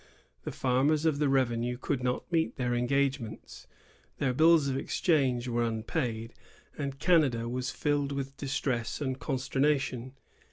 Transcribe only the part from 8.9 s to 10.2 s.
and consternation.